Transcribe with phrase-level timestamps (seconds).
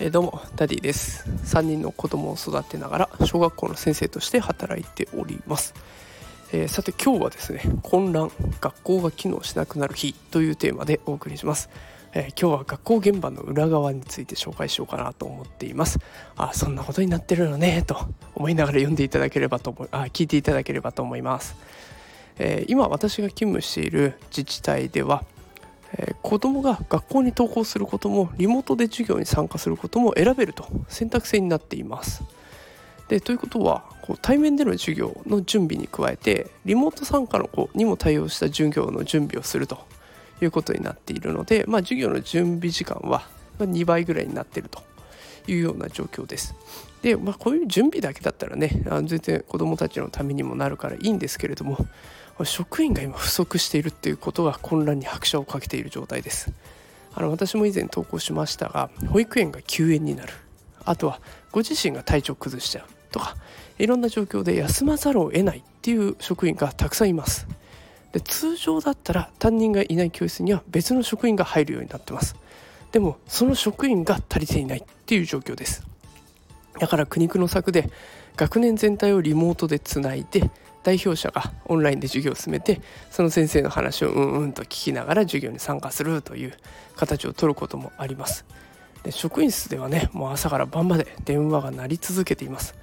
[0.00, 1.24] え、どうもダディです。
[1.44, 5.72] 3人の子供を育てながら小学校の先生として働いております、
[6.52, 11.70] えー、さて今日はですね混乱学校が機能しなくなる日というテーマでお送りします。
[12.12, 15.98] えー、今日は学校現場の裏側について紹介しようかなと思っています。
[16.36, 17.96] あそんなことになってるのねと
[18.34, 21.56] 思いながら読んでいただければと思いあ聞いていただければと思います、
[22.38, 25.24] え、今私が勤務している自治体では
[25.96, 32.24] え、子どもが学校に登校することもリモートで授業に参加することも選べると選択制になっています。
[33.08, 39.86] でということはこう対面での授業の準備に加えてリモート参加の子にも対応した授業の準備をすると
[40.40, 44.82] いうことになっているので、まあ、授業の準備時間は2倍ぐらいになっていると
[45.46, 46.54] いうような状況です。
[47.02, 51.76] で、まあ、こういう準備だけだったらね全然子どもたちのためにもなるからいいんですけれども
[52.42, 56.52] 職員が今不足しているっていうことが混乱に拍車をかけている状態です。
[57.14, 60.32] あの私も以前投稿しましたが保育園が休園になる。
[60.84, 61.20] あとは
[61.52, 62.86] ご自身が体調崩しちゃう。
[63.12, 63.36] とか
[63.78, 67.46] いろんな状況で休まざるを得ないっていう職員がたくさんいます。
[68.12, 72.34] で通常だったら担任がいない教室には別の職員が入るようになってます。
[72.90, 75.84] でもその職員が足りていないっていう状況です。
[76.80, 77.90] だから苦肉の策で
[78.36, 80.50] 学年全体をリモートでつないで
[80.84, 86.52] 代表者がオンラインで授業を進めてその先生の話をうんうんと聞きながら授業に参加するという
[86.94, 88.44] 形を取ることもあります。
[89.02, 92.76] で職員室ではねもう朝から晩まで電話が鳴り続けています。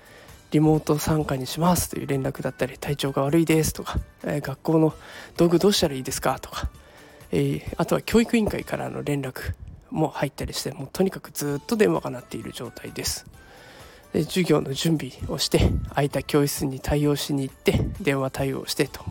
[0.51, 4.93] リモート参加にしますという連絡だったり体調が悪いですとか、えー、学校の
[5.37, 6.69] 道具どうしたらいいですかとか、
[7.31, 9.53] えー、あとは教育委員会からの連絡
[9.91, 13.25] も入ったりしてもうとにかくずっと電話が鳴っている状態です。
[14.13, 19.01] で授業の準備をして空いた教室に対応しに行って電話対応してと、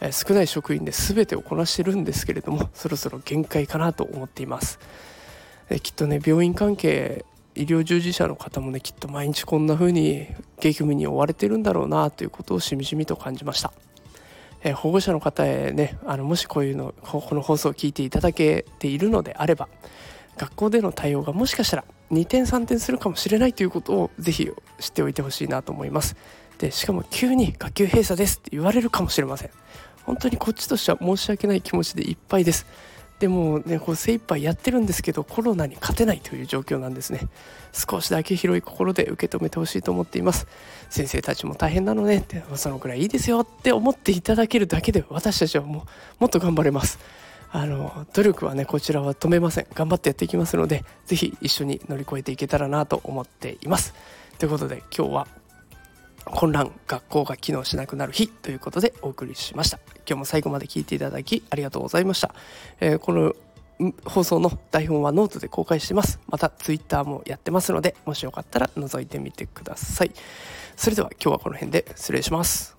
[0.00, 4.78] えー、少ない職員で全てをこなしてるんですけれどもそろそろ限界かなと思っています、
[5.82, 10.26] きっとね病院関係医療従事者の方もねきっと毎日こんな風に
[10.60, 13.72] 激務に追われてるんだろうなということをしみじみと感じました、
[14.62, 19.68] え、保護者の方へねあのもしこういうのこの放送を聞いていただけているのであれば
[20.36, 26.16] 学校での対応がもしかしたら2点3点するかもしれないということをぜひ知っておいてほしいなと思います。
[26.58, 29.50] でしかも急に学級閉鎖ですって言われるかもしれません。
[30.04, 32.66] 本当にこっちとしては申し訳ない気持ちでいっぱいです。
[33.18, 37.28] でもねこう精一杯やってるんですけどコロナに勝てないという状況なんですね。
[37.72, 40.46] 少しだけ広い心で受け止めてほしいと思っています。
[40.90, 45.82] 先生たちも大変なのねってそのくらいいいですよって思っていただけるだけで私たちはもう
[46.18, 46.98] もっと頑張れます。
[47.54, 49.66] あの努力はねこちらは止めません。
[49.74, 53.94] 頑張ってやっていきますので是非一緒に乗り越えていけたらなと思っています。
[54.38, 55.28] ということで今日は
[56.24, 59.78] 混乱学校が機能しなくなる日ということでお送りしました。
[60.06, 62.34] 今日も最後まで聞いていただきありがとうございました、
[62.80, 63.34] えー、この
[64.04, 66.20] 放送の台本はノートで公開してます。
[66.28, 70.12] またツイッターもやってますのでもしよかったら覗いてみてください。
[70.76, 72.71] それでは今日はこの辺で失礼します。